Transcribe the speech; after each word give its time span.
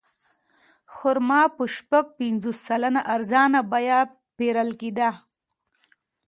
خرما 0.95 1.41
په 1.57 1.63
شپږ 1.75 2.05
پنځوس 2.17 2.57
سلنه 2.67 3.01
ارزانه 3.13 3.59
بیه 3.71 3.99
پېرل 4.37 4.69
کېده. 4.81 5.09